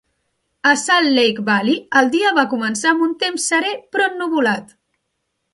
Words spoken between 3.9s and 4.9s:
però ennuvolat.